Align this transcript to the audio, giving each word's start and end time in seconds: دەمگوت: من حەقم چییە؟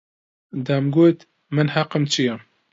دەمگوت: 0.67 1.19
من 1.55 1.67
حەقم 1.75 2.03
چییە؟ 2.11 2.35